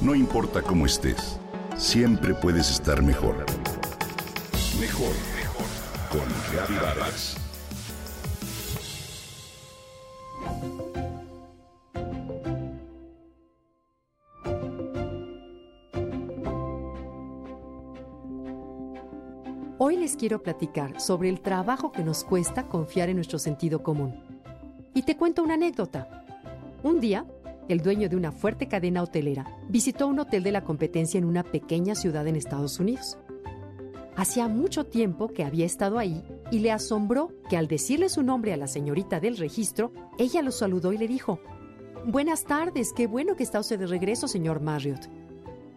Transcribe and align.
No 0.00 0.14
importa 0.14 0.62
cómo 0.62 0.86
estés, 0.86 1.38
siempre 1.76 2.32
puedes 2.32 2.70
estar 2.70 3.02
mejor. 3.02 3.44
Mejor, 4.80 5.12
mejor. 5.36 5.66
Con 6.10 6.76
Vargas. 6.80 7.36
Hoy 19.76 19.98
les 19.98 20.16
quiero 20.16 20.42
platicar 20.42 20.98
sobre 20.98 21.28
el 21.28 21.42
trabajo 21.42 21.92
que 21.92 22.02
nos 22.02 22.24
cuesta 22.24 22.68
confiar 22.68 23.10
en 23.10 23.16
nuestro 23.16 23.38
sentido 23.38 23.82
común. 23.82 24.14
Y 24.94 25.02
te 25.02 25.18
cuento 25.18 25.42
una 25.42 25.54
anécdota. 25.54 26.24
Un 26.82 27.00
día, 27.00 27.26
el 27.68 27.80
dueño 27.80 28.08
de 28.08 28.16
una 28.16 28.32
fuerte 28.32 28.68
cadena 28.68 29.02
hotelera 29.02 29.46
visitó 29.68 30.06
un 30.06 30.18
hotel 30.18 30.42
de 30.42 30.52
la 30.52 30.64
competencia 30.64 31.18
en 31.18 31.24
una 31.24 31.42
pequeña 31.42 31.94
ciudad 31.94 32.26
en 32.26 32.36
Estados 32.36 32.80
Unidos. 32.80 33.18
Hacía 34.16 34.48
mucho 34.48 34.84
tiempo 34.84 35.28
que 35.28 35.44
había 35.44 35.66
estado 35.66 35.98
ahí 35.98 36.22
y 36.50 36.58
le 36.58 36.72
asombró 36.72 37.32
que 37.48 37.56
al 37.56 37.68
decirle 37.68 38.08
su 38.08 38.22
nombre 38.22 38.52
a 38.52 38.56
la 38.56 38.66
señorita 38.66 39.20
del 39.20 39.36
registro, 39.36 39.92
ella 40.18 40.42
lo 40.42 40.50
saludó 40.50 40.92
y 40.92 40.98
le 40.98 41.08
dijo, 41.08 41.40
Buenas 42.06 42.44
tardes, 42.44 42.92
qué 42.94 43.06
bueno 43.06 43.36
que 43.36 43.42
está 43.42 43.60
usted 43.60 43.78
de 43.78 43.86
regreso, 43.86 44.26
señor 44.26 44.60
Marriott. 44.60 45.08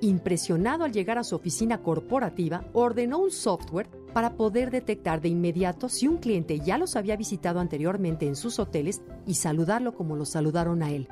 Impresionado 0.00 0.84
al 0.84 0.92
llegar 0.92 1.18
a 1.18 1.24
su 1.24 1.34
oficina 1.34 1.82
corporativa, 1.82 2.64
ordenó 2.72 3.18
un 3.18 3.30
software 3.30 3.88
para 4.12 4.36
poder 4.36 4.70
detectar 4.70 5.20
de 5.20 5.28
inmediato 5.28 5.88
si 5.88 6.06
un 6.06 6.18
cliente 6.18 6.60
ya 6.60 6.78
los 6.78 6.94
había 6.94 7.16
visitado 7.16 7.58
anteriormente 7.58 8.26
en 8.26 8.36
sus 8.36 8.58
hoteles 8.58 9.02
y 9.26 9.34
saludarlo 9.34 9.94
como 9.94 10.14
lo 10.14 10.24
saludaron 10.24 10.82
a 10.82 10.92
él. 10.92 11.08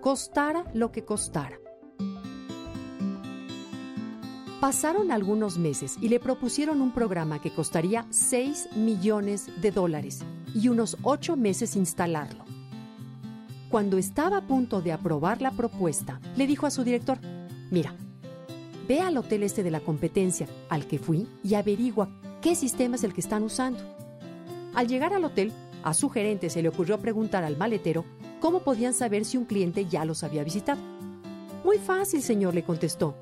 Costara 0.00 0.64
lo 0.72 0.92
que 0.92 1.04
costara. 1.04 1.58
Pasaron 4.58 5.12
algunos 5.12 5.58
meses 5.58 5.98
y 6.00 6.08
le 6.08 6.18
propusieron 6.18 6.80
un 6.80 6.92
programa 6.92 7.42
que 7.42 7.52
costaría 7.52 8.06
6 8.08 8.76
millones 8.76 9.50
de 9.60 9.70
dólares 9.70 10.20
y 10.54 10.68
unos 10.68 10.96
8 11.02 11.36
meses 11.36 11.76
instalarlo. 11.76 12.44
Cuando 13.68 13.98
estaba 13.98 14.38
a 14.38 14.46
punto 14.46 14.80
de 14.80 14.92
aprobar 14.92 15.42
la 15.42 15.50
propuesta, 15.50 16.18
le 16.34 16.46
dijo 16.46 16.66
a 16.66 16.70
su 16.70 16.82
director, 16.82 17.18
mira, 17.70 17.94
ve 18.88 19.00
al 19.00 19.18
hotel 19.18 19.42
este 19.42 19.62
de 19.62 19.70
la 19.70 19.80
competencia 19.80 20.48
al 20.70 20.86
que 20.86 20.98
fui 20.98 21.28
y 21.44 21.54
averigua 21.54 22.08
qué 22.40 22.54
sistema 22.54 22.96
es 22.96 23.04
el 23.04 23.12
que 23.12 23.20
están 23.20 23.42
usando. 23.42 23.80
Al 24.74 24.88
llegar 24.88 25.12
al 25.12 25.24
hotel, 25.26 25.52
a 25.82 25.92
su 25.92 26.08
gerente 26.08 26.48
se 26.48 26.62
le 26.62 26.70
ocurrió 26.70 26.98
preguntar 26.98 27.44
al 27.44 27.58
maletero 27.58 28.06
cómo 28.40 28.60
podían 28.60 28.94
saber 28.94 29.24
si 29.24 29.36
un 29.36 29.44
cliente 29.44 29.86
ya 29.86 30.04
los 30.04 30.24
había 30.24 30.42
visitado. 30.42 30.80
Muy 31.64 31.78
fácil, 31.78 32.22
señor, 32.22 32.54
le 32.54 32.64
contestó. 32.64 33.14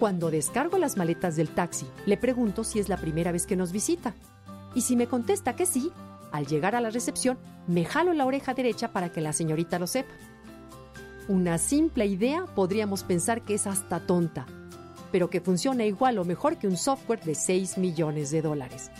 Cuando 0.00 0.30
descargo 0.30 0.78
las 0.78 0.96
maletas 0.96 1.36
del 1.36 1.50
taxi, 1.50 1.86
le 2.06 2.16
pregunto 2.16 2.64
si 2.64 2.80
es 2.80 2.88
la 2.88 2.96
primera 2.96 3.30
vez 3.30 3.46
que 3.46 3.56
nos 3.56 3.70
visita. 3.70 4.14
Y 4.74 4.80
si 4.80 4.96
me 4.96 5.06
contesta 5.06 5.54
que 5.54 5.66
sí, 5.66 5.92
al 6.32 6.46
llegar 6.46 6.74
a 6.74 6.80
la 6.80 6.90
recepción, 6.90 7.38
me 7.68 7.84
jalo 7.84 8.12
la 8.12 8.26
oreja 8.26 8.54
derecha 8.54 8.92
para 8.92 9.12
que 9.12 9.20
la 9.20 9.32
señorita 9.32 9.78
lo 9.78 9.86
sepa. 9.86 10.12
Una 11.28 11.58
simple 11.58 12.06
idea 12.06 12.44
podríamos 12.54 13.04
pensar 13.04 13.42
que 13.42 13.54
es 13.54 13.66
hasta 13.66 14.00
tonta, 14.00 14.46
pero 15.12 15.30
que 15.30 15.40
funciona 15.40 15.84
igual 15.84 16.18
o 16.18 16.24
mejor 16.24 16.58
que 16.58 16.66
un 16.66 16.76
software 16.76 17.22
de 17.22 17.34
6 17.34 17.78
millones 17.78 18.30
de 18.30 18.42
dólares. 18.42 18.90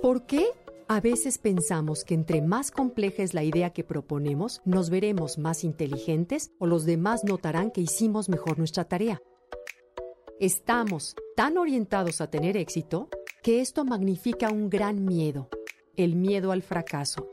¿Por 0.00 0.22
qué 0.26 0.46
a 0.94 1.00
veces 1.00 1.38
pensamos 1.38 2.04
que 2.04 2.14
entre 2.14 2.40
más 2.40 2.70
compleja 2.70 3.24
es 3.24 3.34
la 3.34 3.42
idea 3.42 3.70
que 3.70 3.82
proponemos, 3.82 4.62
nos 4.64 4.90
veremos 4.90 5.38
más 5.38 5.64
inteligentes 5.64 6.52
o 6.60 6.68
los 6.68 6.84
demás 6.84 7.24
notarán 7.24 7.72
que 7.72 7.80
hicimos 7.80 8.28
mejor 8.28 8.58
nuestra 8.58 8.84
tarea. 8.84 9.20
Estamos 10.38 11.16
tan 11.34 11.58
orientados 11.58 12.20
a 12.20 12.30
tener 12.30 12.56
éxito 12.56 13.08
que 13.42 13.60
esto 13.60 13.84
magnifica 13.84 14.52
un 14.52 14.70
gran 14.70 15.04
miedo, 15.04 15.48
el 15.96 16.14
miedo 16.14 16.52
al 16.52 16.62
fracaso. 16.62 17.28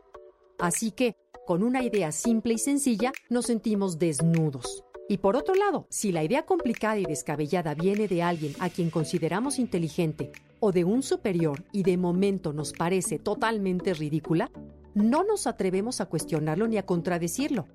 Así 0.58 0.90
que, 0.90 1.16
con 1.46 1.62
una 1.62 1.84
idea 1.84 2.12
simple 2.12 2.56
y 2.56 2.58
sencilla, 2.58 3.12
nos 3.30 3.46
sentimos 3.46 4.00
desnudos. 4.00 4.84
Y 5.12 5.18
por 5.18 5.36
otro 5.36 5.56
lado, 5.56 5.88
si 5.90 6.14
la 6.14 6.24
idea 6.24 6.46
complicada 6.46 6.98
y 6.98 7.04
descabellada 7.04 7.74
viene 7.74 8.08
de 8.08 8.24
alguien 8.24 8.54
a 8.60 8.70
quien 8.70 8.90
consideramos 8.90 9.60
inteligente 9.60 10.32
o 10.62 10.72
de 10.72 10.86
un 10.86 11.04
superior 11.04 11.66
y 11.74 11.84
de 11.84 11.98
momento 11.98 12.54
nos 12.54 12.72
parece 12.72 13.20
totalmente 13.20 13.94
ridícula, 13.94 14.50
no 14.94 15.26
nos 15.26 15.48
atrevemos 15.48 16.00
a 16.00 16.06
cuestionarlo 16.06 16.66
ni 16.66 16.78
a 16.78 16.86
contradecirlo. 16.86 17.68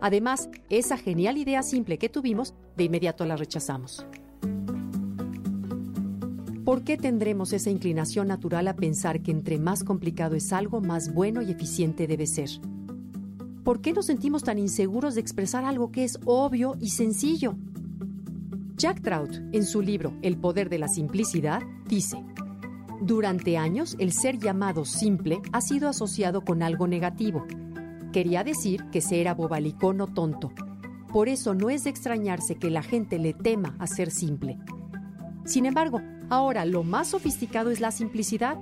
Además, 0.00 0.48
esa 0.68 0.98
genial 0.98 1.38
idea 1.38 1.62
simple 1.62 1.96
que 1.96 2.08
tuvimos, 2.08 2.54
de 2.76 2.82
inmediato 2.82 3.24
la 3.24 3.36
rechazamos. 3.36 4.04
¿Por 6.64 6.82
qué 6.82 6.96
tendremos 6.96 7.52
esa 7.52 7.70
inclinación 7.70 8.26
natural 8.26 8.66
a 8.66 8.74
pensar 8.74 9.22
que 9.22 9.30
entre 9.30 9.60
más 9.60 9.84
complicado 9.84 10.34
es 10.34 10.52
algo, 10.52 10.80
más 10.80 11.14
bueno 11.14 11.40
y 11.40 11.52
eficiente 11.52 12.08
debe 12.08 12.26
ser? 12.26 12.50
¿Por 13.64 13.82
qué 13.82 13.92
nos 13.92 14.06
sentimos 14.06 14.42
tan 14.42 14.58
inseguros 14.58 15.14
de 15.14 15.20
expresar 15.20 15.64
algo 15.64 15.92
que 15.92 16.04
es 16.04 16.18
obvio 16.24 16.76
y 16.80 16.90
sencillo? 16.90 17.56
Jack 18.76 19.02
Trout, 19.02 19.34
en 19.52 19.66
su 19.66 19.82
libro 19.82 20.14
El 20.22 20.38
poder 20.38 20.70
de 20.70 20.78
la 20.78 20.88
simplicidad, 20.88 21.60
dice, 21.86 22.24
Durante 23.02 23.58
años 23.58 23.96
el 23.98 24.12
ser 24.12 24.38
llamado 24.38 24.86
simple 24.86 25.40
ha 25.52 25.60
sido 25.60 25.88
asociado 25.88 26.42
con 26.42 26.62
algo 26.62 26.86
negativo. 26.86 27.46
Quería 28.12 28.44
decir 28.44 28.84
que 28.90 29.02
se 29.02 29.20
era 29.20 29.34
bobalicón 29.34 30.00
o 30.00 30.06
tonto. 30.06 30.52
Por 31.12 31.28
eso 31.28 31.54
no 31.54 31.68
es 31.68 31.84
de 31.84 31.90
extrañarse 31.90 32.56
que 32.56 32.70
la 32.70 32.82
gente 32.82 33.18
le 33.18 33.34
tema 33.34 33.76
a 33.78 33.86
ser 33.86 34.10
simple. 34.10 34.58
Sin 35.44 35.66
embargo, 35.66 36.00
ahora 36.30 36.64
lo 36.64 36.82
más 36.82 37.08
sofisticado 37.08 37.70
es 37.70 37.80
la 37.80 37.90
simplicidad. 37.90 38.58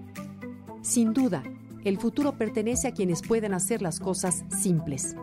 Sin 0.83 1.13
duda, 1.13 1.45
el 1.89 1.99
futuro 1.99 2.33
pertenece 2.37 2.87
a 2.87 2.93
quienes 2.93 3.23
pueden 3.27 3.55
hacer 3.55 3.81
las 3.83 3.99
cosas 3.99 4.45
simples. 4.51 5.17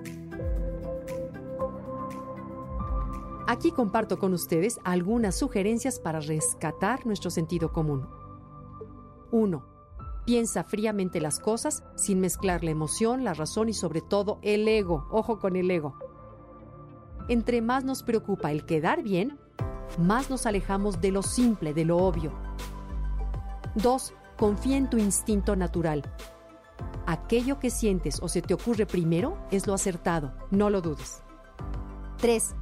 Aquí 3.47 3.71
comparto 3.71 4.17
con 4.17 4.33
ustedes 4.33 4.79
algunas 4.83 5.35
sugerencias 5.35 5.99
para 5.99 6.19
rescatar 6.19 7.05
nuestro 7.05 7.29
sentido 7.29 7.71
común. 7.71 8.07
1. 9.31 9.63
Piensa 10.25 10.63
fríamente 10.63 11.21
las 11.21 11.39
cosas 11.39 11.83
sin 11.95 12.19
mezclar 12.19 12.63
la 12.63 12.71
emoción, 12.71 13.23
la 13.23 13.35
razón 13.35 13.69
y 13.69 13.73
sobre 13.73 14.01
todo 14.01 14.39
el 14.41 14.67
ego. 14.67 15.07
Ojo 15.11 15.39
con 15.39 15.55
el 15.55 15.69
ego. 15.69 15.95
Entre 17.29 17.61
más 17.61 17.83
nos 17.83 18.01
preocupa 18.01 18.51
el 18.51 18.65
quedar 18.65 19.03
bien, 19.03 19.37
más 19.99 20.31
nos 20.31 20.47
alejamos 20.47 20.99
de 20.99 21.11
lo 21.11 21.21
simple, 21.21 21.75
de 21.75 21.85
lo 21.85 21.97
obvio. 21.97 22.31
2. 23.75 24.13
Confía 24.37 24.77
en 24.77 24.89
tu 24.89 24.97
instinto 24.97 25.55
natural. 25.55 26.01
Aquello 27.07 27.59
que 27.59 27.69
sientes 27.69 28.19
o 28.21 28.27
se 28.27 28.41
te 28.41 28.53
ocurre 28.53 28.85
primero 28.85 29.37
es 29.51 29.67
lo 29.67 29.73
acertado, 29.73 30.33
no 30.49 30.69
lo 30.69 30.81
dudes. 30.81 31.21
3. 32.17 32.55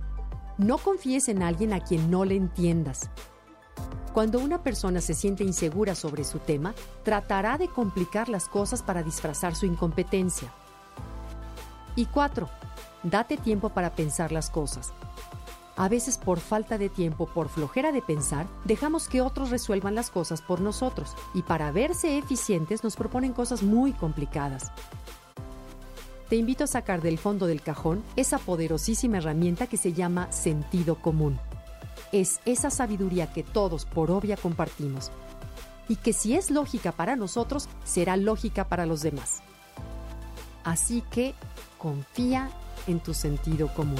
No 0.57 0.77
confíes 0.77 1.29
en 1.29 1.41
alguien 1.41 1.71
a 1.71 1.79
quien 1.79 2.11
no 2.11 2.25
le 2.25 2.35
entiendas. 2.35 3.09
Cuando 4.13 4.39
una 4.39 4.61
persona 4.61 5.01
se 5.01 5.13
siente 5.13 5.43
insegura 5.43 5.95
sobre 5.95 6.23
su 6.23 6.39
tema, 6.39 6.75
tratará 7.03 7.57
de 7.57 7.67
complicar 7.67 8.29
las 8.29 8.47
cosas 8.47 8.83
para 8.83 9.01
disfrazar 9.01 9.55
su 9.55 9.65
incompetencia. 9.65 10.53
Y 11.95 12.05
4. 12.05 12.47
Date 13.03 13.37
tiempo 13.37 13.69
para 13.69 13.95
pensar 13.95 14.31
las 14.31 14.49
cosas. 14.49 14.93
A 15.75 15.89
veces 15.89 16.19
por 16.19 16.39
falta 16.39 16.77
de 16.77 16.89
tiempo, 16.89 17.25
por 17.25 17.49
flojera 17.49 17.91
de 17.91 18.01
pensar, 18.01 18.45
dejamos 18.63 19.07
que 19.07 19.21
otros 19.21 19.49
resuelvan 19.49 19.95
las 19.95 20.11
cosas 20.11 20.41
por 20.41 20.61
nosotros 20.61 21.15
y 21.33 21.41
para 21.41 21.71
verse 21.71 22.17
eficientes 22.17 22.83
nos 22.83 22.95
proponen 22.95 23.33
cosas 23.33 23.63
muy 23.63 23.91
complicadas. 23.91 24.71
Te 26.29 26.35
invito 26.35 26.63
a 26.63 26.67
sacar 26.67 27.01
del 27.01 27.17
fondo 27.17 27.47
del 27.47 27.61
cajón 27.61 28.03
esa 28.15 28.37
poderosísima 28.37 29.17
herramienta 29.17 29.67
que 29.67 29.77
se 29.77 29.93
llama 29.93 30.31
sentido 30.31 30.95
común. 30.95 31.39
Es 32.11 32.39
esa 32.45 32.69
sabiduría 32.69 33.33
que 33.33 33.41
todos 33.41 33.85
por 33.85 34.11
obvia 34.11 34.37
compartimos 34.37 35.11
y 35.89 35.95
que 35.95 36.13
si 36.13 36.35
es 36.35 36.51
lógica 36.51 36.91
para 36.91 37.15
nosotros, 37.15 37.67
será 37.83 38.15
lógica 38.15 38.67
para 38.69 38.85
los 38.85 39.01
demás. 39.01 39.41
Así 40.63 41.03
que 41.11 41.33
confía 41.77 42.49
en 42.87 42.99
tu 42.99 43.13
sentido 43.13 43.73
común. 43.73 43.99